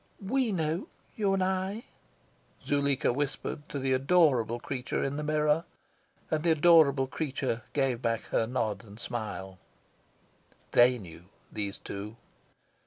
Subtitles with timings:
[0.19, 1.83] "WE know, you and I,"
[2.65, 5.63] Zuleika whispered to the adorable creature in the mirror;
[6.31, 9.59] and the adorable creature gave back her nod and smile.
[10.71, 12.15] THEY knew, these two.